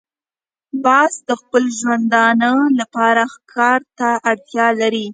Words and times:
باز 0.83 1.13
د 1.27 1.29
خپل 1.41 1.63
ژوندانه 1.79 2.51
لپاره 2.79 3.21
ښکار 3.33 3.79
ته 3.97 4.09
اړتیا 4.29 4.67
لري 4.81 5.07